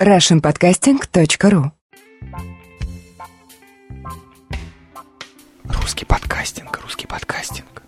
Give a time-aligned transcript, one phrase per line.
[0.00, 1.70] russianpodcasting.ru
[5.64, 7.82] Русский подкастинг, русский подкастинг.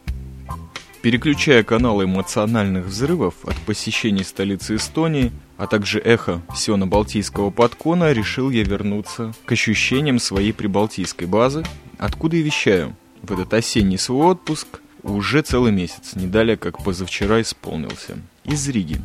[1.02, 8.64] Переключая каналы эмоциональных взрывов от посещений столицы Эстонии, а также эхо Сиона-Балтийского подкона, решил я
[8.64, 11.62] вернуться к ощущениям своей прибалтийской базы,
[11.98, 17.43] откуда и вещаю в этот осенний свой отпуск уже целый месяц, не далее как позавчера
[17.43, 18.98] исполнился, из Риги.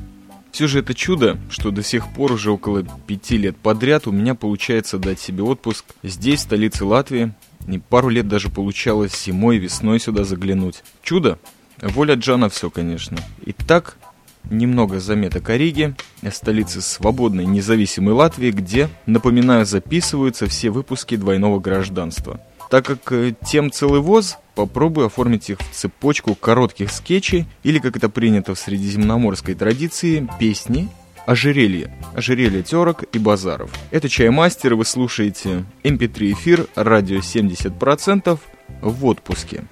[0.54, 4.36] Все же это чудо, что до сих пор уже около пяти лет подряд у меня
[4.36, 7.34] получается дать себе отпуск здесь, в столице Латвии.
[7.68, 10.84] И пару лет даже получалось зимой, весной сюда заглянуть.
[11.02, 11.40] Чудо?
[11.82, 13.18] Воля Джана все, конечно.
[13.48, 13.98] Итак,
[14.44, 15.96] немного заметок о Риге,
[16.32, 22.40] столице свободной независимой Латвии, где, напоминаю, записываются все выпуски двойного гражданства.
[22.70, 27.98] Так как э, тем целый воз, попробую оформить их в цепочку коротких скетчей или, как
[27.98, 30.90] это принято в средиземноморской традиции, песни
[31.26, 31.96] ожерелье.
[32.16, 33.72] Ожерелье терок и базаров.
[33.92, 38.40] Это Чаймастер, вы слушаете MP3 эм эфир, радио 70%
[38.82, 39.64] в отпуске.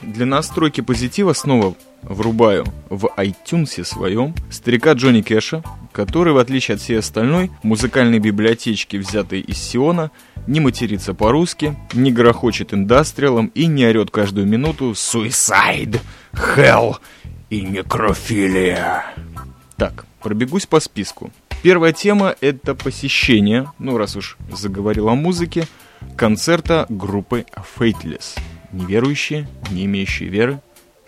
[0.00, 5.62] Для настройки позитива снова врубаю в iTunes своем старика Джонни Кэша,
[5.92, 10.10] который, в отличие от всей остальной музыкальной библиотечки, взятой из Сиона,
[10.46, 16.00] не матерится по-русски, не грохочет индастриалом и не орет каждую минуту «Suicide»,
[16.32, 16.96] «Hell»
[17.50, 19.04] и «Некрофилия».
[19.76, 21.30] Так, пробегусь по списку.
[21.62, 25.66] Первая тема— это посещение, ну раз уж заговорил о музыке,
[26.16, 27.44] концерта группы
[27.78, 28.38] Fateless.
[28.72, 30.60] Неверующие, не имеющие веры.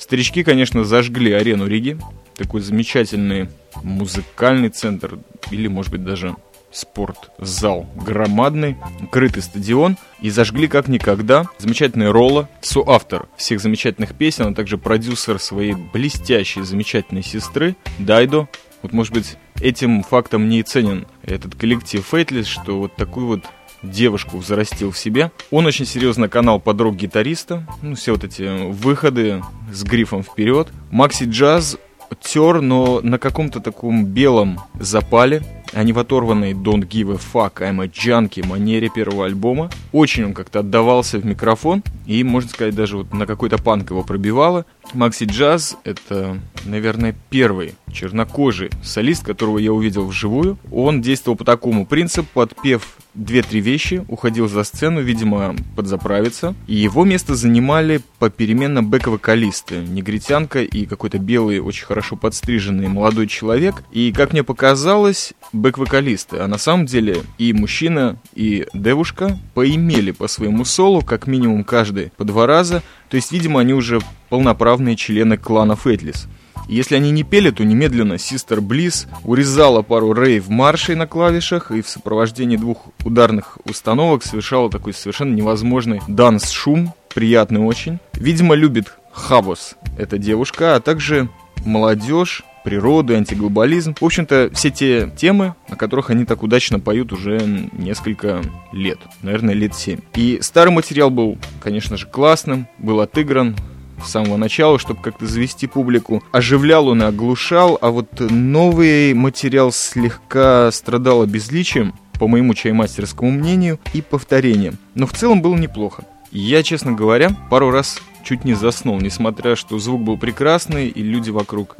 [0.03, 1.97] Старички, конечно, зажгли арену Риги,
[2.35, 3.49] такой замечательный
[3.85, 5.21] музыкальный центр,
[5.53, 6.35] или, может быть, даже
[6.73, 8.77] спортзал громадный,
[9.13, 15.39] крытый стадион, и зажгли как никогда замечательный Ролла, соавтор всех замечательных песен, а также продюсер
[15.39, 18.49] своей блестящей, замечательной сестры Дайдо.
[18.83, 23.45] Вот, может быть, этим фактом не и ценен этот коллектив Фейтлис, что вот такую вот
[23.83, 25.31] девушку взрастил в себе.
[25.51, 27.67] Он очень серьезно канал подруг гитариста.
[27.83, 30.69] Ну, все вот эти выходы с грифом вперед.
[30.91, 31.79] Макси Джаз
[32.21, 35.43] тер, но на каком-то таком белом запале,
[35.73, 39.71] а не в оторванной Don't Give a Fuck, I'm a Junkie манере первого альбома.
[39.93, 44.03] Очень он как-то отдавался в микрофон, и, можно сказать, даже вот на какой-то панк его
[44.03, 44.67] пробивало.
[44.95, 50.59] Макси Джаз— это, наверное, первый чернокожий солист, которого я увидел вживую.
[50.71, 56.55] Он действовал по такому принципу, подпев две-три вещи, уходил за сцену, видимо, подзаправиться.
[56.67, 59.83] И его место занимали попеременно бэк-вокалисты.
[59.87, 63.83] Негритянка и какой-то белый, очень хорошо подстриженный молодой человек.
[63.93, 66.39] И, как мне показалось, бэк-вокалисты.
[66.39, 72.13] А на самом деле и мужчина, и девушка поимели по своему солу, как минимум каждый
[72.17, 72.83] по два раза.
[73.13, 74.01] То есть, видимо, они уже
[74.31, 76.29] полноправные члены клана Фэтлис.
[76.67, 81.89] Если они не пели, то немедленно Систер Близ урезала пару рейв-маршей на клавишах и в
[81.91, 87.99] сопровождении двух ударных установок совершала такой совершенно невозможный данс-шум, приятный очень.
[88.15, 91.29] Видимо, любит Хабос эта девушка, а также
[91.67, 93.95] молодежь, природу, антиглобализм.
[94.01, 97.41] В общем-то, все те темы, о которых они так удачно поют уже
[97.73, 98.43] несколько
[98.73, 98.99] лет.
[99.23, 100.01] Наверное, лет семь.
[100.15, 103.57] И старый материал был, конечно же, классным, был отыгран,
[104.05, 106.23] с самого начала, чтобы как-то завести публику.
[106.33, 113.79] Оживлял он и оглушал, а вот новый материал слегка страдал обезличием, по моему чаймастерскому мнению,
[113.95, 114.79] и повторением.
[114.95, 116.05] Но в целом было неплохо.
[116.31, 121.31] Я, честно говоря, пару раз чуть не заснул, несмотря что звук был прекрасный, и люди
[121.31, 121.77] вокруг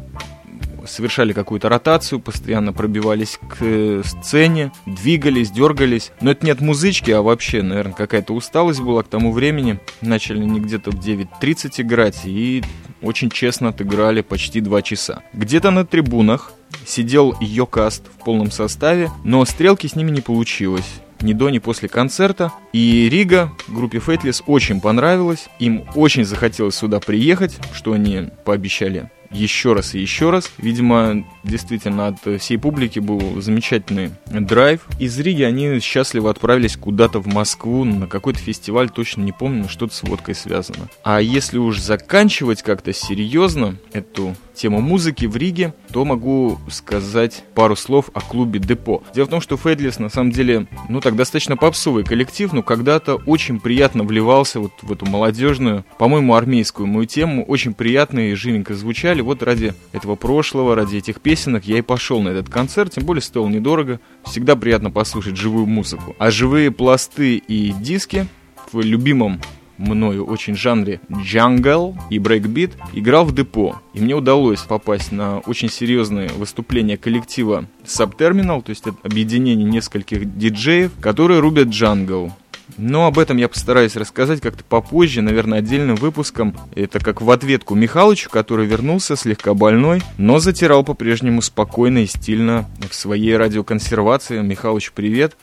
[0.87, 6.13] совершали какую-то ротацию, постоянно пробивались к э, сцене, двигались, дергались.
[6.21, 9.79] Но это нет музычки, а вообще, наверное, какая-то усталость была к тому времени.
[10.01, 12.63] Начали они где-то в 9.30 играть и
[13.01, 15.23] очень честно отыграли почти 2 часа.
[15.33, 16.53] Где-то на трибунах
[16.87, 21.89] сидел Йокаст в полном составе, но стрелки с ними не получилось ни до, ни после
[21.89, 22.53] концерта.
[22.73, 25.49] И Рига группе Faithless очень понравилось.
[25.59, 30.51] Им очень захотелось сюда приехать, что они пообещали еще раз и еще раз.
[30.59, 34.87] Видимо, действительно, от всей публики был замечательный драйв.
[34.99, 39.95] Из Риги они счастливо отправились куда-то в Москву на какой-то фестиваль, точно не помню, что-то
[39.95, 40.89] с водкой связано.
[41.03, 47.75] А если уж заканчивать как-то серьезно эту тему музыки в Риге, то могу сказать пару
[47.75, 49.03] слов о клубе Депо.
[49.15, 53.17] Дело в том, что Faithless на самом деле, ну так достаточно попсовый коллектив, но когда-то
[53.27, 57.45] очень приятно вливался вот в эту молодежную, по-моему, армейскую мою тему.
[57.45, 59.22] Очень приятно и живенько звучали.
[59.23, 63.23] Вот ради этого прошлого, ради этих песенок я и пошел на этот концерт, тем более
[63.23, 64.01] стоил недорого.
[64.25, 66.15] Всегда приятно послушать живую музыку.
[66.19, 68.27] А живые пласты и диски
[68.73, 69.41] в любимом
[69.79, 73.81] мною очень жанре джангл и брейкбит, играл в депо.
[73.95, 80.37] И мне удалось попасть на очень серьезное выступление коллектива Subterminal, то есть это объединение нескольких
[80.37, 82.33] диджеев, которые рубят джангл.
[82.77, 86.57] Но об этом я постараюсь рассказать как-то попозже, наверное, отдельным выпуском.
[86.75, 92.69] Это как в ответку Михалычу, который вернулся слегка больной, но затирал по-прежнему спокойно и стильно
[92.89, 94.41] в своей радиоконсервации.
[94.41, 95.37] Михалыч, привет!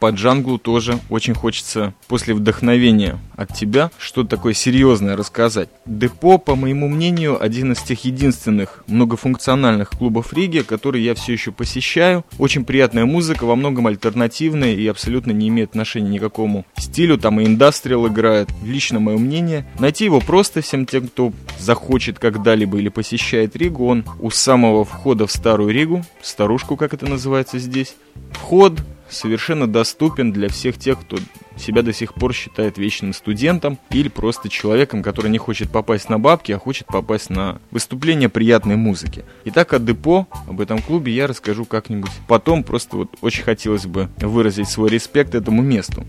[0.00, 5.68] По джанглу тоже очень хочется после вдохновения от тебя что-то такое серьезное рассказать.
[5.86, 11.52] Депо, по моему мнению, один из тех единственных многофункциональных клубов Риги, который я все еще
[11.52, 12.24] посещаю.
[12.38, 17.18] Очень приятная музыка, во многом альтернативная и абсолютно не имеет отношения ни к какому стилю.
[17.18, 18.48] Там и индастриал играет.
[18.64, 19.66] Лично мое мнение.
[19.78, 23.86] Найти его просто всем тем, кто захочет когда-либо или посещает Ригу.
[23.86, 27.94] Он у самого входа в Старую Ригу, старушку, как это называется здесь.
[28.32, 31.18] Вход совершенно доступен для всех тех, кто
[31.56, 36.18] себя до сих пор считает вечным студентом или просто человеком, который не хочет попасть на
[36.18, 39.24] бабки, а хочет попасть на выступление приятной музыки.
[39.44, 44.08] Итак, о депо, об этом клубе я расскажу как-нибудь потом, просто вот очень хотелось бы
[44.18, 46.06] выразить свой респект этому месту.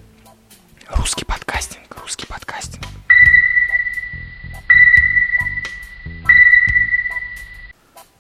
[0.94, 2.84] Русский подкастинг, русский подкастинг.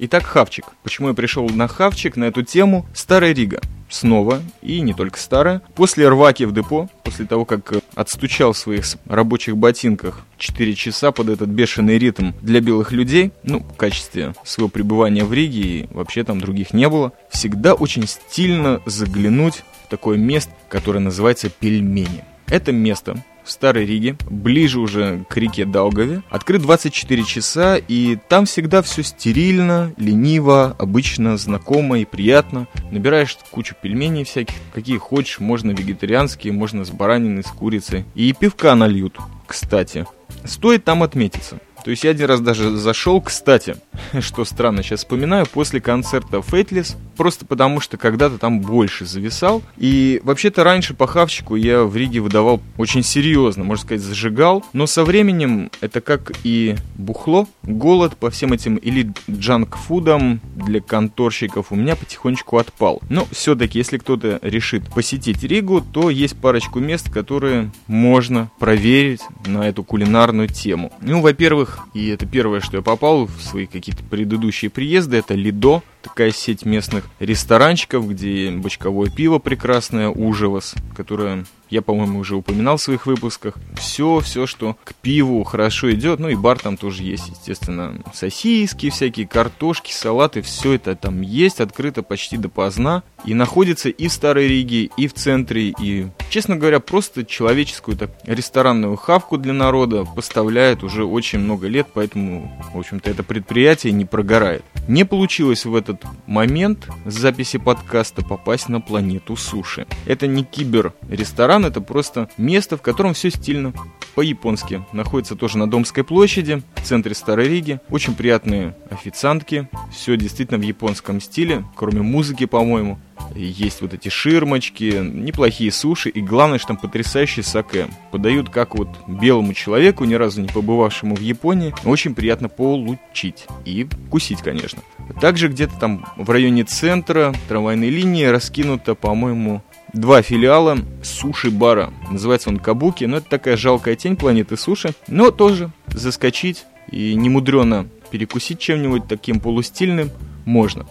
[0.02, 0.66] Итак, Хавчик.
[0.81, 2.88] Почему я пришел на Хавчик, на эту тему?
[2.94, 5.62] Старая Рига снова, и не только старая.
[5.75, 11.12] После рваки в депо, после того, как э, отстучал в своих рабочих ботинках 4 часа
[11.12, 15.88] под этот бешеный ритм для белых людей, ну, в качестве своего пребывания в Риге, и
[15.91, 22.24] вообще там других не было, всегда очень стильно заглянуть в такое место, которое называется Пельмени.
[22.47, 26.22] Это место в Старой Риге, ближе уже к реке Даугаве.
[26.30, 32.68] Открыт 24 часа, и там всегда все стерильно, лениво, обычно знакомо и приятно.
[32.92, 38.06] Набираешь кучу пельменей всяких, какие хочешь, можно вегетарианские, можно с бараниной, с курицей.
[38.13, 39.18] И пивка нальют,
[39.48, 40.06] кстати.
[40.45, 43.75] Стоит там отметиться– то есть я один раз даже зашел, кстати,
[44.19, 49.63] что странно, сейчас вспоминаю, после концерта Faithless, просто потому что когда-то там больше зависал.
[49.75, 54.63] И вообще-то раньше по хавчику я в Риге выдавал очень серьезно, можно сказать, зажигал.
[54.71, 61.71] Но со временем это как и бухло, голод по всем этим или джанк-фудам для конторщиков
[61.71, 63.01] у меня потихонечку отпал.
[63.09, 69.68] Но все-таки, если кто-то решит посетить Ригу, то есть парочку мест, которые можно проверить на
[69.68, 70.94] эту кулинарную тему.
[71.01, 75.81] Ну, во-первых, и это первое, что я попал в свои какие-то предыдущие приезды, это Лидо,
[76.01, 82.81] такая сеть местных ресторанчиков, где бочковое пиво прекрасное, Ужевас, которое я, по-моему, уже упоминал в
[82.81, 83.56] своих выпусках.
[83.78, 86.19] Все, все, что к пиву хорошо идет.
[86.19, 88.01] Ну и бар там тоже есть, естественно.
[88.13, 93.04] Сосиски всякие, картошки, салаты, все это там есть, открыто почти допоздна.
[93.25, 98.12] И находится и в Старой Риге, и в центре, и, честно говоря, просто человеческую так,
[98.24, 104.06] ресторанную хавку для народа поставляет уже очень много лет, поэтому, в общем-то, это предприятие не
[104.06, 104.63] прогорает.
[104.88, 109.88] Не получилось в этот момент записи подкаста попасть на планету суши.
[110.06, 113.74] Это не кибер-ресторан, ресторан это просто место, в котором все стильно,
[114.15, 114.83] по-японски.
[114.91, 117.80] Находится тоже на Домской площади, в центре Старой Риги.
[117.89, 123.00] Очень приятные официантки, все действительно в японском стиле, кроме музыки, по-моему.
[123.36, 127.88] Есть вот эти ширмочки, неплохие суши и главное, что там потрясающий саке.
[128.12, 133.86] Подают как вот белому человеку, ни разу не побывавшему в Японии, очень приятно получить и
[133.86, 134.81] вкусить, конечно.
[135.22, 139.62] Также где-то там в районе центра трамвайной линии раскинуто, по-моему,
[139.94, 141.94] два филиала суши-бара.
[142.09, 144.94] Называется он Кабуки, но это такая жалкая тень планеты суши.
[145.07, 150.09] Но тоже заскочить и немудренно перекусить чем-нибудь таким полустильным
[150.45, 150.88] можно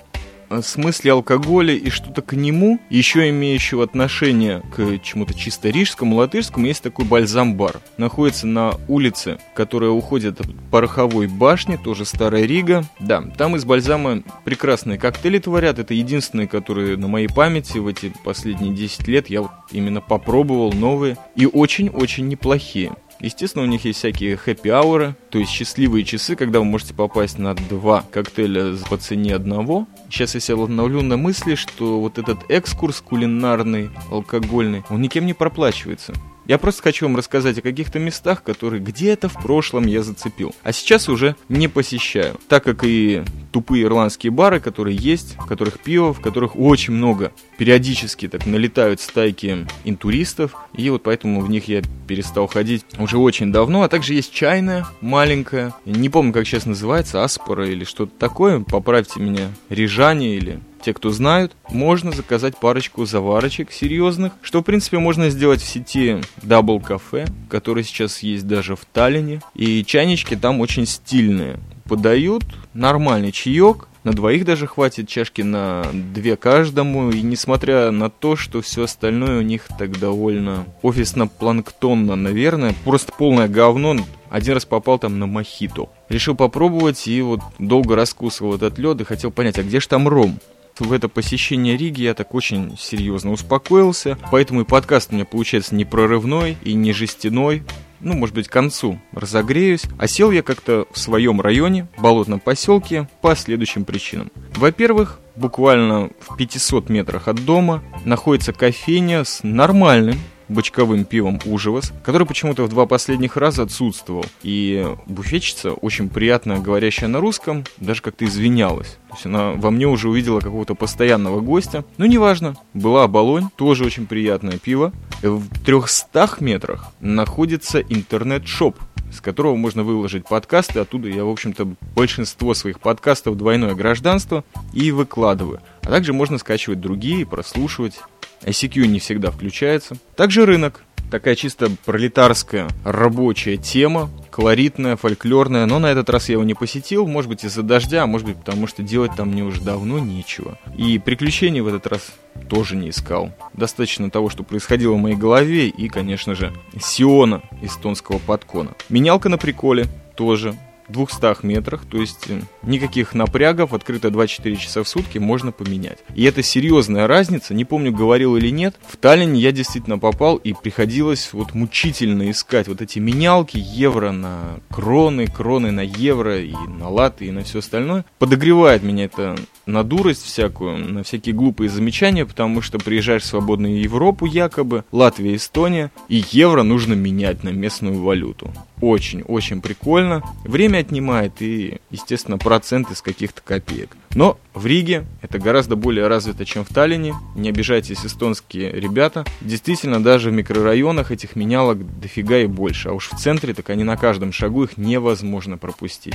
[0.62, 6.82] смысле алкоголя и что-то к нему, еще имеющего отношение к чему-то чисто рижскому, латышскому, есть
[6.82, 7.80] такой бальзам-бар.
[7.96, 12.84] Находится на улице, которая уходит от пороховой башни, тоже Старая Рига.
[13.00, 15.78] Да, там из бальзама прекрасные коктейли творят.
[15.78, 20.72] Это единственные, которые на моей памяти в эти последние 10 лет я вот именно попробовал
[20.72, 21.16] новые.
[21.36, 22.92] И очень-очень неплохие.
[23.20, 27.54] Естественно, у них есть всякие хэппи-ауры, то есть счастливые часы, когда вы можете попасть на
[27.54, 29.88] два коктейля по цене одного.
[30.08, 35.34] Сейчас я себя ловлю на мысли, что вот этот экскурс кулинарный, алкогольный, он никем не
[35.34, 36.14] проплачивается.
[36.48, 40.72] Я просто хочу вам рассказать о каких-то местах, которые где-то в прошлом я зацепил, а
[40.72, 46.14] сейчас уже не посещаю, так как и тупые ирландские бары, которые есть, в которых пиво,
[46.14, 47.32] в которых очень много.
[47.58, 53.52] Периодически так налетают стайки интуристов, и вот поэтому в них я перестал ходить уже очень
[53.52, 53.82] давно.
[53.82, 59.20] А также есть чайная, маленькая, не помню, как сейчас называется, Аспора или что-то такое, поправьте
[59.20, 65.30] меня, Рижане или те, кто знают, можно заказать парочку заварочек серьезных, что, в принципе, можно
[65.30, 69.40] сделать в сети Double Cafe, который сейчас есть даже в Таллине.
[69.54, 71.58] И чайнички там очень стильные.
[71.84, 72.44] Подают
[72.74, 78.62] нормальный чаек, на двоих даже хватит чашки на две каждому, и несмотря на то, что
[78.62, 83.96] все остальное у них так довольно офисно-планктонно, наверное, просто полное говно,
[84.30, 85.88] один раз попал там на мохито.
[86.08, 90.08] Решил попробовать и вот долго раскусывал этот лед и хотел понять, а где же там
[90.08, 90.38] ром?
[90.80, 95.74] В это посещение Риги я так очень серьезно успокоился, поэтому и подкаст у меня получается
[95.74, 97.62] не прорывной и не жестяной,
[98.00, 102.40] ну, может быть, к концу разогреюсь, а сел я как-то в своем районе, в болотном
[102.40, 104.30] поселке, по следующим причинам.
[104.54, 110.18] Во-первых, буквально в 500 метрах от дома находится кофейня с нормальным
[110.48, 114.24] бочковым пивом Ужевас, который почему-то в два последних раза отсутствовал.
[114.42, 118.98] И буфетчица, очень приятно говорящая на русском, даже как-то извинялась.
[119.08, 121.84] То есть она во мне уже увидела какого-то постоянного гостя.
[121.96, 124.92] Но неважно, была Оболонь, тоже очень приятное пиво.
[125.22, 128.76] В 300 метрах находится интернет-шоп,
[129.12, 130.80] с которого можно выложить подкасты.
[130.80, 135.60] Оттуда я, в общем-то, большинство своих подкастов «Двойное гражданство» и выкладываю.
[135.82, 137.98] А также можно скачивать другие, прослушивать.
[138.42, 139.96] ICQ не всегда включается.
[140.16, 140.82] Также рынок.
[141.10, 147.06] Такая чисто пролетарская рабочая тема, колоритная, фольклорная, но на этот раз я его не посетил,
[147.06, 150.58] может быть из-за дождя, а может быть потому что делать там мне уже давно нечего.
[150.76, 152.12] И приключений в этот раз
[152.50, 153.32] тоже не искал.
[153.54, 158.74] Достаточно того, что происходило в моей голове и, конечно же, Сиона эстонского подкона.
[158.90, 160.54] Менялка на приколе тоже
[160.88, 165.98] 200 метрах, то есть э, никаких напрягов, открыто 24 часа в сутки можно поменять.
[166.14, 170.52] И это серьезная разница, не помню, говорил или нет, в Таллине я действительно попал и
[170.52, 176.88] приходилось вот мучительно искать вот эти менялки, евро на кроны, кроны на евро и на
[176.88, 178.04] латы и на все остальное.
[178.18, 183.80] Подогревает меня это на дурость всякую, на всякие глупые замечания, потому что приезжаешь в свободную
[183.80, 188.52] Европу якобы, Латвия, Эстония, и евро нужно менять на местную валюту.
[188.80, 190.22] Очень-очень прикольно.
[190.44, 193.96] Время отнимает и, естественно, процент из каких-то копеек.
[194.14, 197.14] Но в Риге это гораздо более развито, чем в Таллине.
[197.34, 199.24] Не обижайтесь, эстонские ребята.
[199.40, 202.90] Действительно, даже в микрорайонах этих менялок дофига и больше.
[202.90, 206.14] А уж в центре, так они на каждом шагу их невозможно пропустить.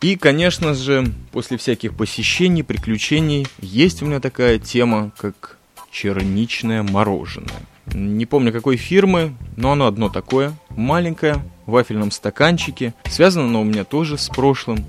[0.00, 5.58] И, конечно же, после всяких посещений, приключений, есть у меня такая тема, как
[5.90, 7.60] черничное мороженое.
[7.92, 12.94] Не помню какой фирмы, но оно одно такое, маленькое, вафельном стаканчике.
[13.04, 14.84] Связано оно у меня тоже с прошлым.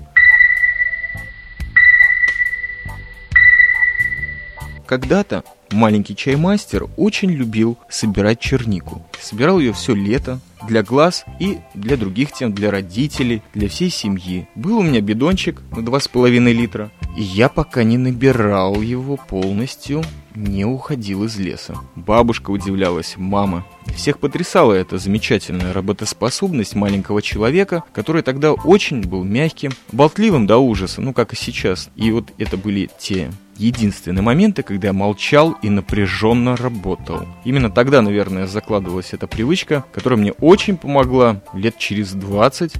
[4.86, 9.02] Когда-то маленький чаймастер очень любил собирать чернику.
[9.18, 14.48] Собирал ее все лето, для глаз и для других тем, для родителей, для всей семьи.
[14.54, 20.02] Был у меня бидончик на 2,5 литра, и я пока не набирал его полностью,
[20.34, 21.76] не уходил из леса.
[21.96, 23.66] Бабушка удивлялась, мама.
[23.94, 31.00] Всех потрясала эта замечательная работоспособность маленького человека, который тогда очень был мягким, болтливым до ужаса,
[31.00, 31.90] ну как и сейчас.
[31.96, 37.26] И вот это были те единственные моменты, когда я молчал и напряженно работал.
[37.44, 42.74] Именно тогда, наверное, закладывалась эта привычка, которая мне очень помогла лет через 20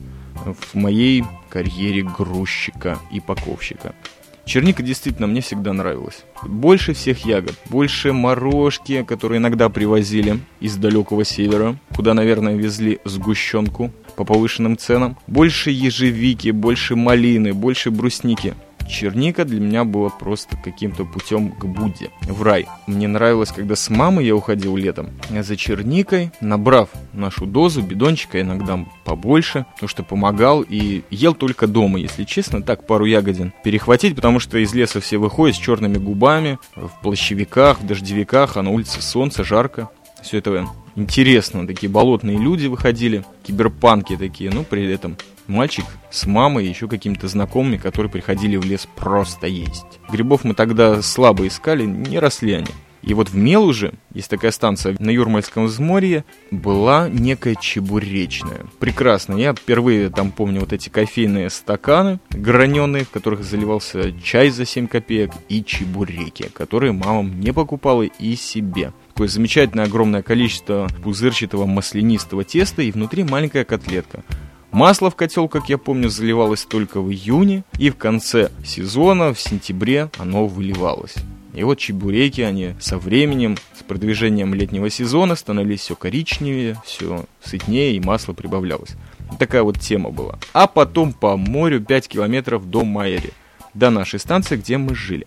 [0.45, 3.95] в моей карьере грузчика и паковщика.
[4.45, 6.25] Черника действительно мне всегда нравилась.
[6.43, 13.93] Больше всех ягод, больше морожки, которые иногда привозили из далекого севера, куда, наверное, везли сгущенку
[14.17, 15.17] по повышенным ценам.
[15.27, 18.55] Больше ежевики, больше малины, больше брусники.
[18.89, 22.67] Черника для меня была просто каким-то путем к Будде, в рай.
[22.87, 28.85] Мне нравилось, когда с мамой я уходил летом за черникой, набрав нашу дозу, бидончика иногда
[29.05, 34.39] побольше, потому что помогал и ел только дома, если честно, так пару ягодин перехватить, потому
[34.41, 39.01] что из леса все выходят с черными губами, в плащевиках, в дождевиках, а на улице
[39.03, 39.91] солнце, жарко.
[40.23, 46.67] Все это интересно, такие болотные люди выходили, киберпанки такие, ну при этом Мальчик с мамой
[46.67, 50.01] и еще какими-то знакомыми, которые приходили в лес просто есть.
[50.11, 52.73] Грибов мы тогда слабо искали, не росли они.
[53.03, 58.67] И вот в Мелуже, есть такая станция на Юрмальском взморье, была некая чебуречная.
[58.79, 59.35] Прекрасно.
[59.35, 64.87] Я впервые там помню вот эти кофейные стаканы граненые, в которых заливался чай за 7
[64.87, 68.93] копеек, и чебуреки, которые мама мне покупала и себе.
[69.09, 74.23] Такое замечательное огромное количество пузырчатого маслянистого теста и внутри маленькая котлетка.
[74.73, 79.41] Масло в котел, как я помню, заливалось только в июне, и в конце сезона, в
[79.41, 81.14] сентябре, оно выливалось.
[81.52, 87.95] И вот чебуреки, они со временем, с продвижением летнего сезона становились все коричневее, все сытнее,
[87.95, 88.93] и масло прибавлялось.
[89.38, 90.38] Такая вот тема была.
[90.55, 93.35] А потом по морю 5 километров до Майери,
[93.75, 95.26] до нашей станции, где мы жили.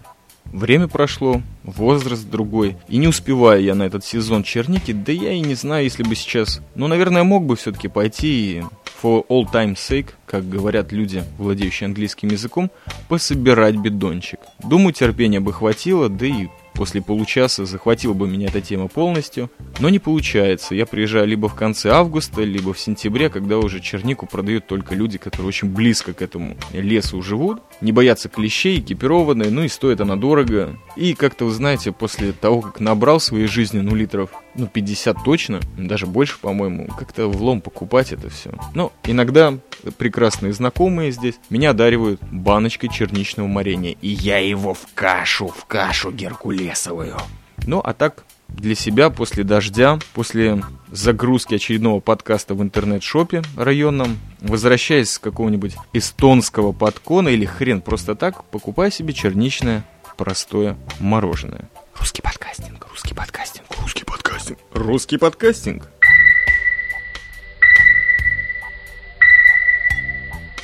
[0.55, 5.41] Время прошло, возраст другой, и не успеваю я на этот сезон черники, да я и
[5.41, 6.61] не знаю, если бы сейчас...
[6.75, 8.63] Ну, наверное, мог бы все-таки пойти и
[9.03, 12.71] for all time sake, как говорят люди, владеющие английским языком,
[13.09, 14.39] пособирать бидончик.
[14.63, 19.89] Думаю, терпения бы хватило, да и После получаса захватила бы меня эта тема полностью, но
[19.89, 20.75] не получается.
[20.75, 25.17] Я приезжаю либо в конце августа, либо в сентябре, когда уже чернику продают только люди,
[25.17, 30.17] которые очень близко к этому лесу живут, не боятся клещей, экипированные, ну и стоит она
[30.17, 30.77] дорого.
[30.97, 35.59] И как-то, вы знаете, после того, как набрал своей жизни, ну, литров, ну, 50 точно,
[35.77, 38.51] даже больше, по-моему, как-то влом покупать это все.
[38.73, 39.57] Но иногда
[39.97, 43.95] прекрасные знакомые здесь меня одаривают баночкой черничного варенья.
[44.01, 47.17] И я его в кашу, в кашу геркулесовую.
[47.67, 55.11] Ну, а так, для себя после дождя, после загрузки очередного подкаста в интернет-шопе районном, возвращаясь
[55.11, 59.83] с какого-нибудь эстонского подкона или хрен просто так, покупай себе черничное
[60.15, 61.69] простое мороженое.
[61.97, 64.59] Русский подкастинг, русский подкастинг, русский подкастинг.
[64.73, 65.91] Русский подкастинг.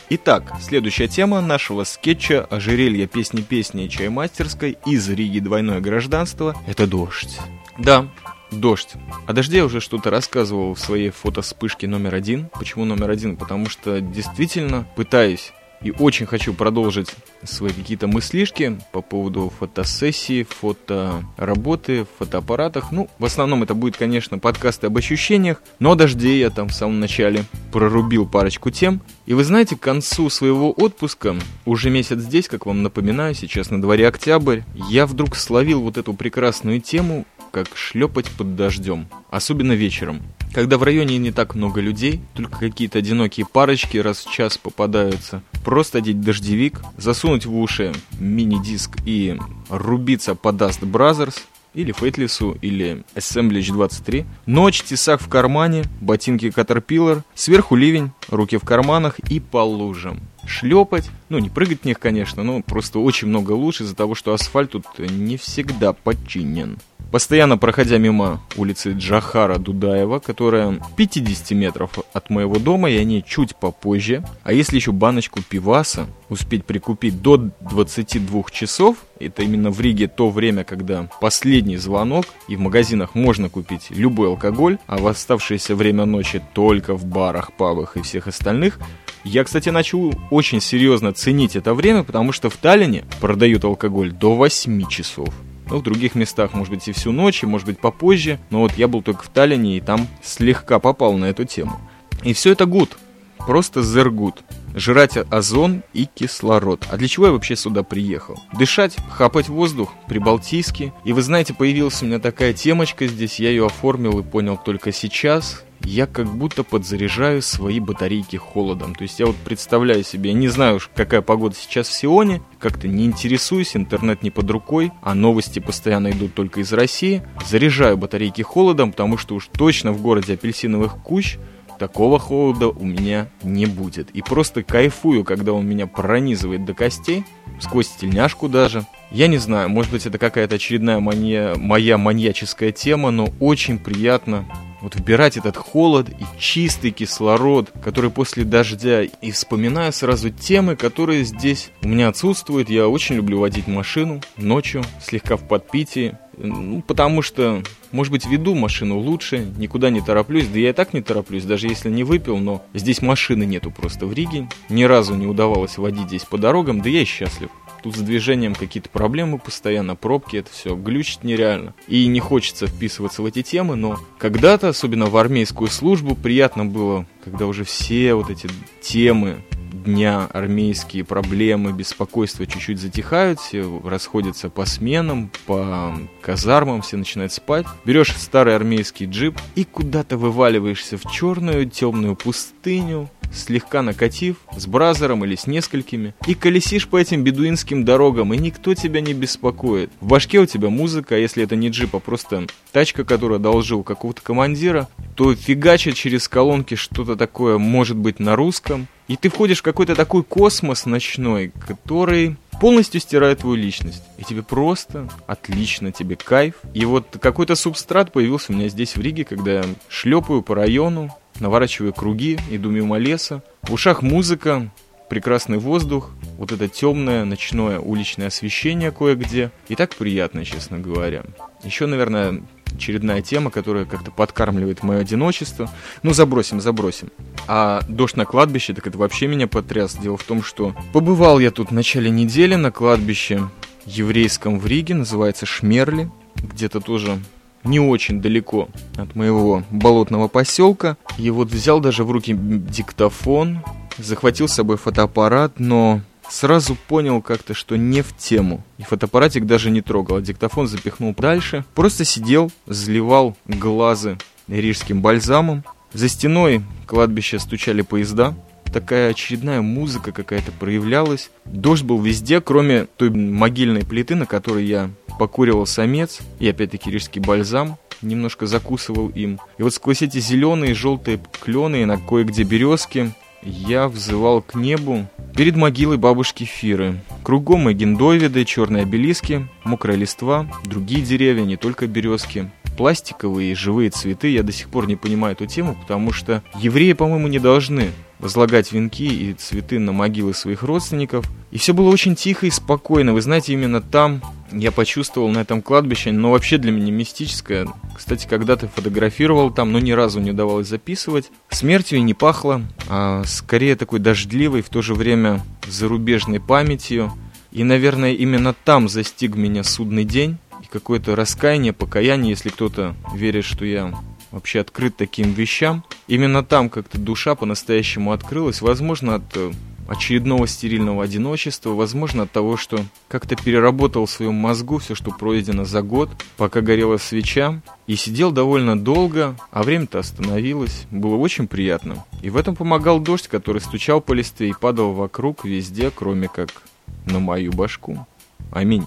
[0.09, 7.39] Итак, следующая тема нашего скетча «Ожерелье песни-песни чаймастерской» из Риги «Двойное гражданство»— это дождь.
[7.77, 8.07] Да,
[8.51, 8.93] дождь.
[9.27, 12.49] О дожде я уже что-то рассказывал в своей фотоспышке номер один.
[12.49, 13.37] Почему номер один?
[13.37, 17.09] Потому что действительно пытаюсь и очень хочу продолжить
[17.43, 22.91] свои какие-то мыслишки по поводу фотосессии, фотоработы, фотоаппаратах.
[22.91, 26.73] Ну, в основном это будет, конечно, подкасты об ощущениях, но о дожде я там в
[26.73, 29.01] самом начале прорубил парочку тем.
[29.25, 31.35] И вы знаете, к концу своего отпуска,
[31.65, 36.13] уже месяц здесь, как вам напоминаю, сейчас на дворе октябрь, я вдруг словил вот эту
[36.13, 40.21] прекрасную тему как шлепать под дождем, особенно вечером.
[40.53, 45.41] Когда в районе не так много людей, только какие-то одинокие парочки раз в час попадаются,
[45.63, 49.37] просто одеть дождевик, засунуть в уши мини-диск и
[49.69, 51.35] рубиться по Dust Brothers,
[51.73, 54.25] или Фейтлису, или Assemblage 23.
[54.45, 60.19] Ночь, тесак в кармане, ботинки Caterpillar, сверху ливень, руки в карманах и по лужам.
[60.45, 64.33] Шлепать, ну не прыгать в них, конечно, но просто очень много луж из-за того, что
[64.33, 66.77] асфальт тут не всегда подчинен.
[67.09, 73.55] Постоянно проходя мимо улицы Джахара Дудаева, которая 50 метров от моего дома, и они чуть
[73.55, 74.23] попозже.
[74.43, 80.29] А если еще баночку пиваса успеть прикупить до 22 часов, это именно в Риге то
[80.29, 86.05] время, когда последний звонок, и в магазинах можно купить любой алкоголь, а в оставшееся время
[86.05, 88.79] ночи только в барах, пабах и всех остальных,
[89.23, 94.35] я, кстати, начал очень серьезно ценить это время, потому что в Таллине продают алкоголь до
[94.35, 95.29] 8 часов.
[95.69, 98.39] Ну, в других местах, может быть, и всю ночь, и, может быть, попозже.
[98.49, 101.79] Но вот я был только в Таллине, и там слегка попал на эту тему.
[102.23, 102.97] И все это гуд.
[103.37, 104.43] Просто зергут.
[104.75, 106.87] Жрать озон и кислород.
[106.89, 108.39] А для чего я вообще сюда приехал?
[108.57, 110.91] Дышать, хапать воздух, прибалтийский.
[111.05, 114.91] И вы знаете, появилась у меня такая темочка здесь, я ее оформил и понял только
[114.91, 118.95] сейчас я как будто подзаряжаю свои батарейки холодом.
[118.95, 122.87] То есть я вот представляю себе, не знаю уж, какая погода сейчас в Сионе, как-то
[122.87, 127.23] не интересуюсь, интернет не под рукой, а новости постоянно идут только из России.
[127.45, 131.37] Заряжаю батарейки холодом, потому что уж точно в городе апельсиновых кущ
[131.81, 134.11] такого холода у меня не будет.
[134.11, 137.25] И просто кайфую, когда он меня пронизывает до костей,
[137.59, 138.85] сквозь тельняшку даже.
[139.09, 144.45] Я не знаю, может быть это какая-то очередная мания, моя маньяческая тема, но очень приятно
[144.81, 151.23] вот вбирать этот холод и чистый кислород, который после дождя, и вспоминаю сразу темы, которые
[151.23, 152.69] здесь у меня отсутствуют.
[152.69, 158.55] Я очень люблю водить машину ночью, слегка в подпитии, ну, потому что, может быть, веду
[158.55, 162.37] машину лучше, никуда не тороплюсь, да я и так не тороплюсь, даже если не выпил,
[162.37, 166.81] но здесь машины нету просто в Риге, ни разу не удавалось водить здесь по дорогам,
[166.81, 167.49] да я и счастлив.
[167.81, 171.73] Тут с движением какие-то проблемы постоянно, пробки, это все глючит нереально.
[171.87, 177.07] И не хочется вписываться в эти темы, но когда-то, особенно в армейскую службу, приятно было,
[177.23, 178.49] когда уже все вот эти
[178.81, 187.31] темы дня армейские проблемы, беспокойства чуть-чуть затихают, все расходятся по сменам, по казармам, все начинают
[187.31, 187.65] спать.
[187.85, 195.23] Берешь старый армейский джип и куда-то вываливаешься в черную темную пустыню, слегка накатив, с бразером
[195.25, 199.89] или с несколькими, и колесишь по этим бедуинским дорогам, и никто тебя не беспокоит.
[199.99, 203.83] В башке у тебя музыка, а если это не джип, а просто тачка, которую одолжил
[203.83, 209.59] какого-то командира, то фигачит через колонки что-то такое, может быть, на русском, и ты входишь
[209.59, 214.03] в какой-то такой космос ночной, который полностью стирает твою личность.
[214.17, 216.55] И тебе просто отлично, тебе кайф.
[216.73, 221.09] И вот какой-то субстрат появился у меня здесь в Риге, когда я шлепаю по району,
[221.39, 223.43] наворачиваю круги, иду мимо леса.
[223.63, 224.69] В ушах музыка,
[225.09, 229.51] прекрасный воздух, вот это темное ночное уличное освещение кое-где.
[229.67, 231.23] И так приятно, честно говоря.
[231.63, 232.43] Еще, наверное,
[232.75, 235.69] очередная тема, которая как-то подкармливает мое одиночество.
[236.03, 237.09] Ну, забросим, забросим.
[237.47, 239.95] А дождь на кладбище, так это вообще меня потряс.
[239.95, 243.49] Дело в том, что побывал я тут в начале недели на кладбище
[243.85, 247.19] еврейском в Риге, называется Шмерли, где-то тоже
[247.63, 250.97] не очень далеко от моего болотного поселка.
[251.17, 253.59] И вот взял даже в руки диктофон,
[253.97, 256.01] захватил с собой фотоаппарат, но
[256.31, 258.63] сразу понял как-то, что не в тему.
[258.77, 261.65] И фотоаппаратик даже не трогал, а диктофон запихнул дальше.
[261.75, 264.17] Просто сидел, заливал глазы
[264.47, 265.63] рижским бальзамом.
[265.93, 268.33] За стеной кладбища стучали поезда.
[268.71, 271.29] Такая очередная музыка какая-то проявлялась.
[271.43, 274.89] Дождь был везде, кроме той могильной плиты, на которой я
[275.19, 276.19] покуривал самец.
[276.39, 279.39] И опять-таки рижский бальзам немножко закусывал им.
[279.57, 283.11] И вот сквозь эти зеленые, желтые клены, на кое-где березки,
[283.43, 286.99] я взывал к небу перед могилой бабушки Фиры.
[287.23, 292.49] Кругом эгендовиды, черные обелиски, мокрая листва, другие деревья, не только березки.
[292.77, 296.93] Пластиковые и живые цветы, я до сих пор не понимаю эту тему, потому что евреи,
[296.93, 301.25] по-моему, не должны возлагать венки и цветы на могилы своих родственников.
[301.51, 303.13] И все было очень тихо и спокойно.
[303.13, 307.67] Вы знаете, именно там я почувствовал на этом кладбище, но вообще для меня мистическое.
[307.95, 311.31] Кстати, когда-то фотографировал там, но ни разу не удавалось записывать.
[311.49, 317.11] Смертью и не пахло, а скорее такой дождливой, в то же время зарубежной памятью.
[317.51, 323.45] И, наверное, именно там застиг меня судный день и какое-то раскаяние, покаяние, если кто-то верит,
[323.45, 323.93] что я
[324.31, 325.83] вообще открыт таким вещам.
[326.07, 329.51] Именно там как-то душа по-настоящему открылась, возможно, от э,
[329.87, 335.65] очередного стерильного одиночества, возможно, от того, что как-то переработал в своем мозгу все, что пройдено
[335.65, 340.85] за год, пока горела свеча, и сидел довольно долго, а время-то остановилось.
[340.91, 342.05] Было очень приятно.
[342.21, 346.63] И в этом помогал дождь, который стучал по листве и падал вокруг везде, кроме как
[347.05, 348.07] на мою башку.
[348.51, 348.85] Аминь.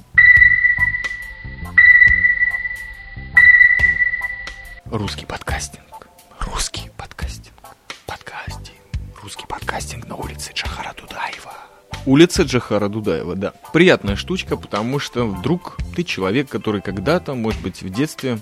[4.91, 6.09] Русский подкастинг.
[6.41, 7.55] Русский подкастинг.
[8.07, 8.77] Подкастинг.
[9.23, 11.53] Русский подкастинг на улице Джахара Дудаева.
[12.07, 13.55] Улица Джахара Дудаева, да.
[13.73, 18.39] Приятная штучка, потому что вдруг ты человек, который когда-то, может быть, в детстве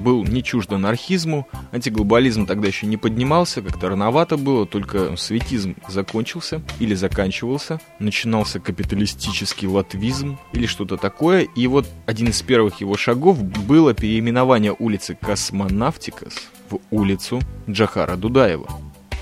[0.00, 6.60] был не чужд анархизму, антиглобализм тогда еще не поднимался, как-то рановато было, только светизм закончился
[6.80, 13.42] или заканчивался, начинался капиталистический латвизм или что-то такое, и вот один из первых его шагов
[13.42, 16.34] было переименование улицы Космонавтикас
[16.68, 18.68] в улицу Джахара Дудаева.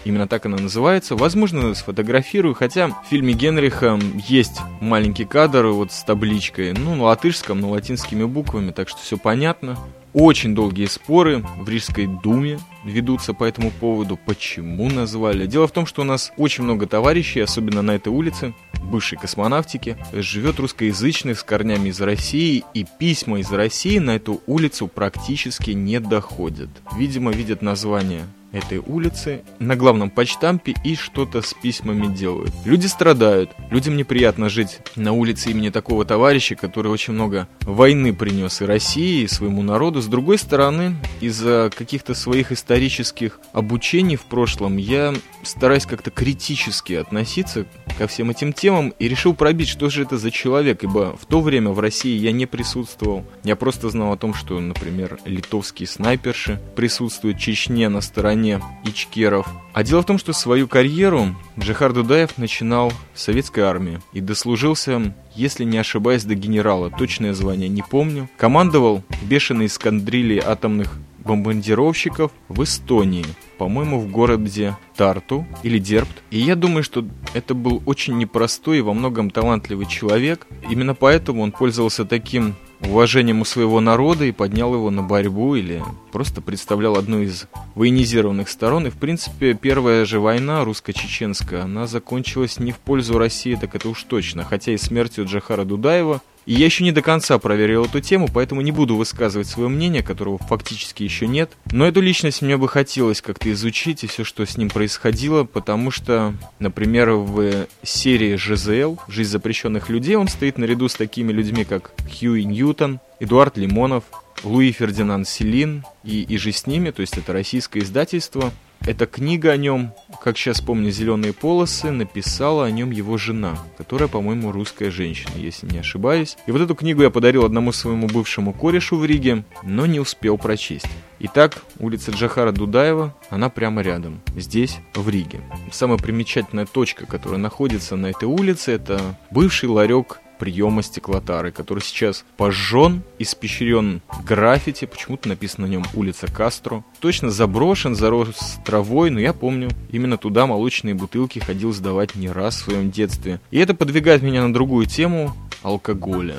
[0.06, 1.16] Именно так она называется.
[1.16, 7.60] Возможно, сфотографирую, хотя в фильме Генриха есть маленький кадр вот с табличкой, ну, на латышском,
[7.60, 9.76] но латинскими буквами, так что все понятно.
[10.12, 15.46] Очень долгие споры в Рижской думе ведутся по этому поводу, почему назвали.
[15.46, 19.96] Дело в том, что у нас очень много товарищей, особенно на этой улице, бывшей космонавтики,
[20.12, 25.98] живет русскоязычных с корнями из России, и письма из России на эту улицу практически не
[25.98, 26.70] доходят.
[26.96, 28.24] Видимо, видят название
[28.56, 32.52] этой улицы на главном почтампе и что-то с письмами делают.
[32.64, 38.60] Люди страдают, людям неприятно жить на улице имени такого товарища, который очень много войны принес
[38.62, 40.00] и России, и своему народу.
[40.00, 47.66] С другой стороны, из-за каких-то своих исторических обучений в прошлом я стараюсь как-то критически относиться
[47.98, 51.40] ко всем этим темам и решил пробить, что же это за человек, ибо в то
[51.40, 53.24] время в России я не присутствовал.
[53.44, 58.60] Я просто знал о том, что, например, литовские снайперши присутствуют в Чечне на стороне стороне
[58.84, 59.46] ичкеров.
[59.72, 65.14] А дело в том, что свою карьеру Джихар Дудаев начинал в советской армии и дослужился,
[65.34, 66.90] если не ошибаюсь, до генерала.
[66.90, 68.28] Точное звание не помню.
[68.36, 73.26] Командовал бешеной эскадрильей атомных бомбардировщиков в Эстонии,
[73.58, 76.22] по-моему, в городе Тарту или Дербт.
[76.30, 77.04] И я думаю, что
[77.34, 80.46] это был очень непростой и во многом талантливый человек.
[80.70, 85.82] Именно поэтому он пользовался таким уважением у своего народа и поднял его на борьбу или
[86.12, 88.86] просто представлял одну из военизированных сторон.
[88.86, 93.88] И, в принципе, первая же война русско-чеченская, она закончилась не в пользу России, так это
[93.88, 94.44] уж точно.
[94.44, 98.60] Хотя и смертью Джахара Дудаева, И я еще не до конца проверил эту тему, поэтому
[98.60, 101.50] не буду высказывать свое мнение, которого фактически еще нет.
[101.72, 105.90] Но эту личность мне бы хотелось как-то изучить и все, что с ним происходило, потому
[105.90, 111.90] что, например, в серии ЖЗЛ «Жизнь запрещенных людей» он стоит наряду с такими людьми, как
[112.08, 114.04] Хьюи Ньютон, Эдуард Лимонов,
[114.44, 118.52] Луи Фердинанд Селин и, и же с ними, то есть это российское издательство.
[118.82, 124.08] Эта книга о нем, как сейчас помню, «Зеленые полосы», написала о нем его жена, которая,
[124.08, 126.36] по-моему, русская женщина, если не ошибаюсь.
[126.46, 130.38] И вот эту книгу я подарил одному своему бывшему корешу в Риге, но не успел
[130.38, 130.86] прочесть.
[131.18, 135.40] Итак, улица Джахара Дудаева, она прямо рядом, здесь, в Риге.
[135.72, 142.24] Самая примечательная точка, которая находится на этой улице, это бывший ларек приема стеклотары, который сейчас
[142.36, 146.84] пожжен, испещрен граффити, почему-то написано на нем улица Кастро.
[147.00, 152.56] Точно заброшен, зарос травой, но я помню, именно туда молочные бутылки ходил сдавать не раз
[152.56, 153.40] в своем детстве.
[153.50, 156.36] И это подвигает меня на другую тему алкоголя.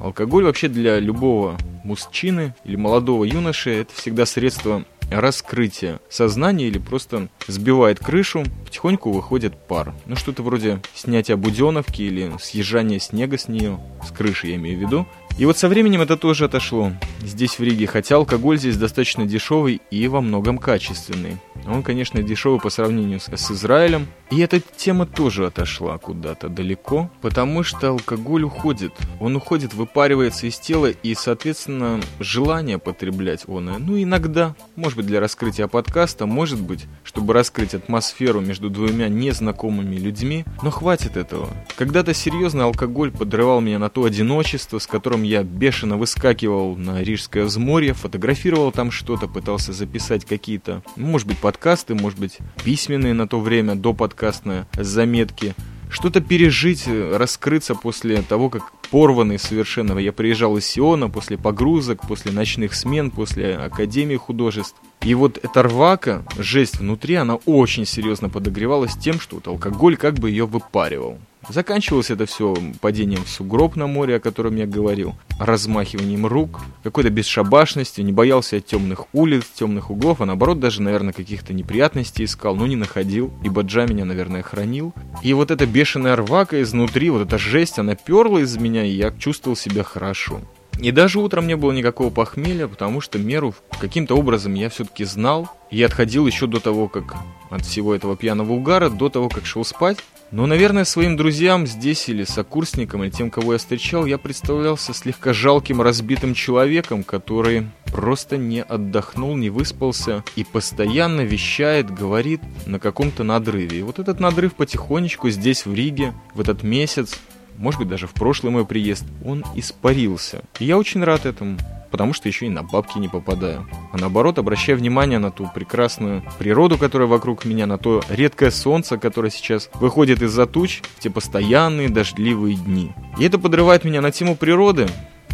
[0.00, 7.28] Алкоголь вообще для любого мужчины или молодого юноши это всегда средство раскрытия сознания или просто
[7.46, 9.94] сбивает крышу, потихоньку выходит пар.
[10.06, 14.80] Ну, что-то вроде снятия буденовки или съезжания снега с нее, с крыши я имею в
[14.80, 15.06] виду.
[15.36, 16.92] И вот со временем это тоже отошло.
[17.20, 21.38] Здесь в Риге, хотя алкоголь здесь достаточно дешевый и во многом качественный.
[21.66, 24.06] Он, конечно, дешевый по сравнению с, с Израилем.
[24.30, 28.92] И эта тема тоже отошла куда-то далеко, потому что алкоголь уходит.
[29.20, 33.72] Он уходит, выпаривается из тела, и, соответственно, желание потреблять он.
[33.78, 39.96] Ну, иногда, может быть, для раскрытия подкаста, может быть, чтобы раскрыть атмосферу между двумя незнакомыми
[39.96, 41.48] людьми, но хватит этого.
[41.76, 47.44] Когда-то серьезно алкоголь подрывал меня на то одиночество, с которым я бешено выскакивал на Рижское
[47.44, 53.40] взморье, фотографировал там что-то, пытался записать какие-то, может быть, подкасты, может быть, письменные на то
[53.40, 55.54] время, до подкастные заметки,
[55.90, 59.98] что-то пережить, раскрыться после того, как порванный совершенно.
[59.98, 64.76] Я приезжал из Сиона после погрузок, после ночных смен, после Академии художеств.
[65.02, 70.14] И вот эта рвака, жесть внутри, она очень серьезно подогревалась тем, что вот алкоголь как
[70.14, 71.18] бы ее выпаривал.
[71.48, 77.10] Заканчивалось это все падением в сугроб на море, о котором я говорил, размахиванием рук, какой-то
[77.10, 82.66] бесшабашностью, не боялся темных улиц, темных углов, а наоборот даже, наверное, каких-то неприятностей искал, но
[82.66, 84.94] не находил, ибо Джа меня, наверное, хранил.
[85.22, 89.12] И вот эта бешеная рвака изнутри, вот эта жесть, она перла из меня, и я
[89.12, 90.40] чувствовал себя хорошо.
[90.80, 95.48] И даже утром не было никакого похмелья, потому что меру каким-то образом я все-таки знал.
[95.70, 97.16] И отходил еще до того, как
[97.50, 99.98] от всего этого пьяного угара, до того, как шел спать.
[100.30, 105.32] Но, наверное, своим друзьям здесь или сокурсникам, или тем, кого я встречал, я представлялся слегка
[105.32, 113.22] жалким, разбитым человеком, который просто не отдохнул, не выспался и постоянно вещает, говорит на каком-то
[113.22, 113.78] надрыве.
[113.78, 117.20] И вот этот надрыв потихонечку здесь, в Риге, в этот месяц,
[117.56, 120.42] может быть, даже в прошлый мой приезд, он испарился.
[120.58, 121.58] И я очень рад этому,
[121.90, 123.68] потому что еще и на бабки не попадаю.
[123.92, 128.98] А наоборот, обращаю внимание на ту прекрасную природу, которая вокруг меня, на то редкое солнце,
[128.98, 132.92] которое сейчас выходит из-за туч в те постоянные дождливые дни.
[133.18, 134.88] И это подрывает меня на тему природы,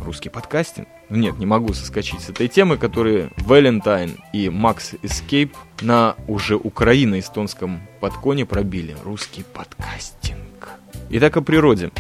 [0.05, 0.89] русский подкастинг.
[1.09, 7.81] Нет, не могу соскочить с этой темы, которые Валентайн и Макс Escape на уже украино-эстонском
[8.01, 8.97] подконе пробили.
[9.05, 10.80] Русский подкастинг.
[11.11, 11.91] Итак, о природе.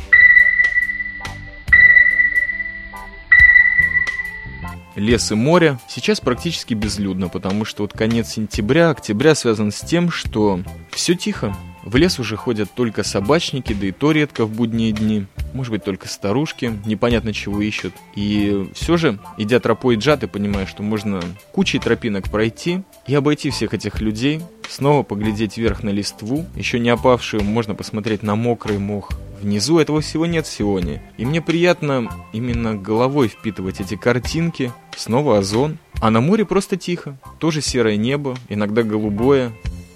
[5.00, 5.78] лес и море.
[5.88, 11.56] Сейчас практически безлюдно, потому что вот конец сентября, октября связан с тем, что все тихо.
[11.82, 15.26] В лес уже ходят только собачники, да и то редко в будние дни.
[15.54, 17.94] Может быть, только старушки, непонятно чего ищут.
[18.14, 21.20] И все же, идя тропой джа, ты понимаешь, что можно
[21.52, 26.90] кучей тропинок пройти и обойти всех этих людей, снова поглядеть вверх на листву, еще не
[26.90, 31.02] опавшую, можно посмотреть на мокрый мох, Внизу этого всего нет Сионе.
[31.16, 34.70] И мне приятно именно головой впитывать эти картинки.
[34.94, 35.78] Снова озон.
[36.00, 37.18] А на море просто тихо.
[37.38, 39.52] Тоже серое небо, иногда голубое,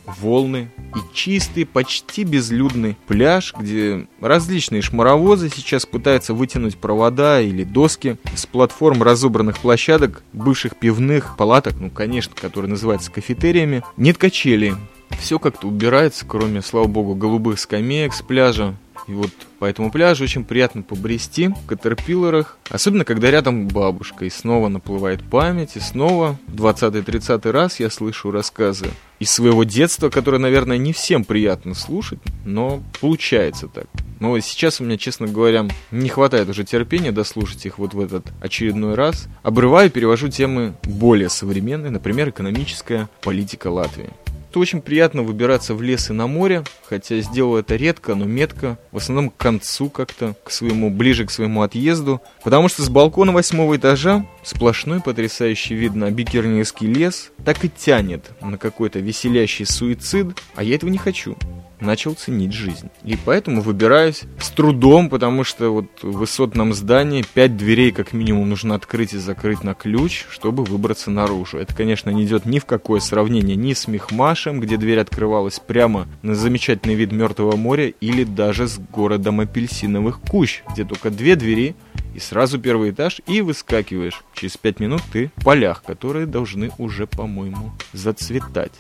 [0.07, 8.17] волны и чистый, почти безлюдный пляж, где различные шмаровозы сейчас пытаются вытянуть провода или доски
[8.35, 13.83] с платформ разобранных площадок, бывших пивных палаток, ну, конечно, которые называются кафетериями.
[13.97, 14.75] Нет качелей.
[15.19, 18.75] Все как-то убирается, кроме, слава богу, голубых скамеек с пляжа,
[19.07, 24.31] и вот по этому пляжу очень приятно побрести в катерпиллерах, особенно когда рядом бабушка, и
[24.31, 28.87] снова наплывает память, и снова в 20-30 раз я слышу рассказы
[29.25, 33.87] из своего детства, которые, наверное, не всем приятно слушать, но получается так.
[34.21, 38.27] Но сейчас у меня, честно говоря, не хватает уже терпения дослушать их вот в этот
[38.43, 39.29] очередной раз.
[39.43, 44.11] Обрываю, перевожу темы более современные, например, экономическая политика Латвии.
[44.55, 48.79] Что очень приятно выбираться в лес и на море, хотя сделал это редко, но метко,
[48.93, 53.33] в основном к концу как-то, к своему, ближе к своему отъезду, потому что с балкона
[53.33, 60.41] восьмого этажа сплошной потрясающий вид на Бикернийский лес так и тянет на какой-то веселящий суицид,
[60.55, 61.37] а я этого не хочу
[61.85, 62.91] начал ценить жизнь.
[63.05, 68.49] И поэтому выбираюсь с трудом, потому что вот в высотном здании пять дверей как минимум
[68.49, 71.59] нужно открыть и закрыть на ключ, чтобы выбраться наружу.
[71.59, 76.09] Это, конечно, не идет ни в какое сравнение ни с Мехмашем, где дверь открывалась прямо
[76.23, 81.77] на замечательный вид Мертвого моря, или даже с городом апельсиновых кущ, где только две двери,
[82.15, 84.23] и сразу первый этаж, и выскакиваешь.
[84.35, 88.73] Через пять минут ты в полях, которые должны уже, по-моему, зацветать.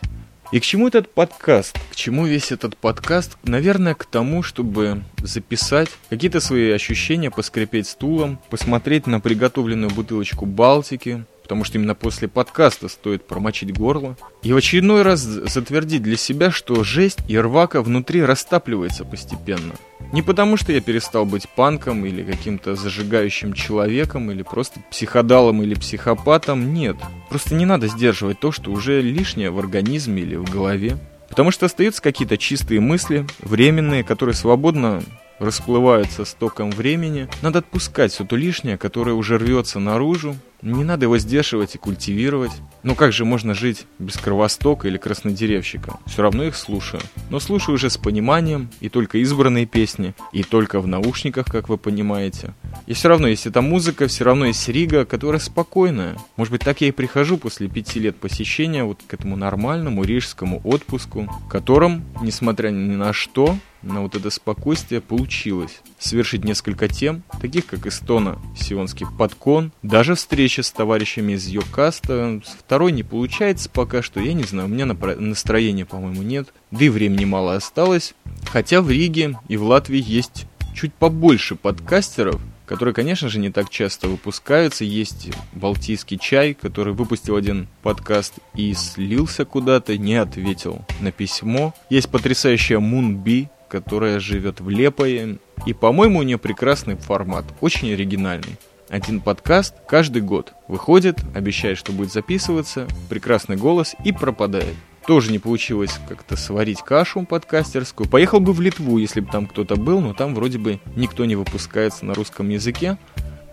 [0.52, 1.78] И к чему этот подкаст?
[1.90, 3.36] К чему весь этот подкаст?
[3.42, 11.24] Наверное, к тому, чтобы записать какие-то свои ощущения, поскрипеть стулом, посмотреть на приготовленную бутылочку Балтики,
[11.44, 16.50] потому что именно после подкаста стоит промочить горло, и в очередной раз затвердить для себя,
[16.50, 19.74] что жесть и рвака внутри растапливается постепенно.
[20.12, 25.74] Не потому, что я перестал быть панком или каким-то зажигающим человеком, или просто психодалом или
[25.74, 26.96] психопатом, нет.
[27.28, 30.98] Просто не надо сдерживать то, что уже лишнее в организме или в голове.
[31.28, 35.02] Потому что остаются какие-то чистые мысли, временные, которые свободно
[35.38, 37.28] расплываются с током времени.
[37.42, 40.36] Надо отпускать все то лишнее, которое уже рвется наружу.
[40.62, 42.52] Не надо его сдерживать и культивировать.
[42.82, 45.98] Ну как же можно жить без кровостока или краснодеревщика?
[46.06, 47.02] Все равно их слушаю.
[47.28, 51.76] Но слушаю уже с пониманием, и только избранные песни, и только в наушниках, как вы
[51.76, 52.54] понимаете.
[52.86, 56.16] И все равно есть эта музыка, все равно есть Рига, которая спокойная.
[56.36, 60.62] Может быть, так я и прихожу после пяти лет посещения вот к этому нормальному рижскому
[60.64, 67.66] отпуску, которым, несмотря ни на что, на вот это спокойствие получилось совершить несколько тем, таких
[67.66, 72.40] как Эстона, Сионский подкон, даже встреча с товарищами из Йокаста.
[72.58, 76.88] Второй не получается пока что, я не знаю, у меня настроения, по-моему, нет, да и
[76.88, 78.14] времени мало осталось.
[78.50, 83.70] Хотя в Риге и в Латвии есть чуть побольше подкастеров, которые, конечно же, не так
[83.70, 84.84] часто выпускаются.
[84.84, 91.74] Есть Балтийский чай, который выпустил один подкаст и слился куда-то, не ответил на письмо.
[91.90, 95.38] Есть потрясающая Moonbee, которая живет в Лепое.
[95.66, 98.56] И, по-моему, у нее прекрасный формат, очень оригинальный.
[98.88, 104.76] Один подкаст каждый год выходит, обещает, что будет записываться, прекрасный голос и пропадает.
[105.08, 108.08] Тоже не получилось как-то сварить кашу подкастерскую.
[108.08, 111.34] Поехал бы в Литву, если бы там кто-то был, но там вроде бы никто не
[111.34, 112.96] выпускается на русском языке.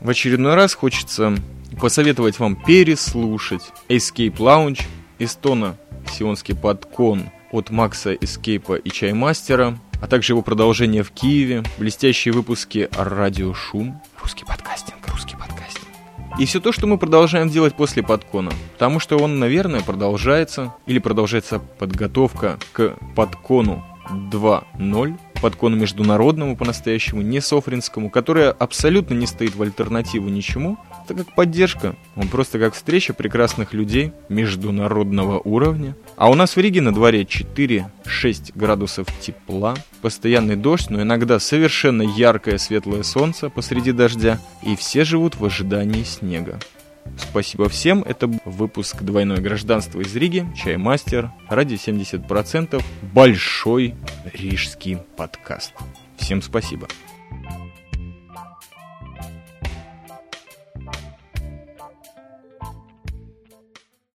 [0.02, 1.36] В очередной раз хочется
[1.80, 4.84] посоветовать вам переслушать Escape Lounge,
[5.18, 12.34] Эстона Сионский подкон от Макса Эскейпа и Чаймастера, а также его продолжение в Киеве, блестящие
[12.34, 15.88] выпуски «Радио Шум», русский подкастинг, русский подкастинг.
[16.40, 18.52] И все то, что мы продолжаем делать после подкона.
[18.74, 27.42] Потому что он, наверное, продолжается, или продолжается подготовка к подкону 2.0, подкону международному по-настоящему, не
[27.42, 31.96] софринскому, которое абсолютно не стоит в альтернативу ничему, это как поддержка.
[32.16, 35.96] Он просто как встреча прекрасных людей международного уровня.
[36.16, 42.04] А у нас в Риге на дворе 4-6 градусов тепла, постоянный дождь, но иногда совершенно
[42.04, 46.60] яркое светлое солнце посреди дождя, и все живут в ожидании снега.
[47.18, 48.04] Спасибо всем.
[48.04, 50.46] Это выпуск «Двойное гражданство» из Риги.
[50.56, 51.32] Чаймастер.
[51.50, 52.82] Ради 70%.
[53.14, 53.96] Большой
[54.34, 55.74] рижский подкаст.
[56.18, 56.88] Всем спасибо.